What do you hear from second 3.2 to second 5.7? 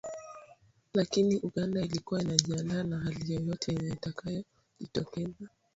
yoyote yenye itakayojitokeza